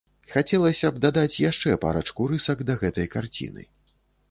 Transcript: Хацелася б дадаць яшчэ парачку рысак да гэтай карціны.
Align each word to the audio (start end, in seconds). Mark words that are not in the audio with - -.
Хацелася 0.35 0.89
б 0.95 1.01
дадаць 1.03 1.41
яшчэ 1.43 1.77
парачку 1.85 2.29
рысак 2.33 2.65
да 2.73 2.79
гэтай 2.83 3.07
карціны. 3.19 3.71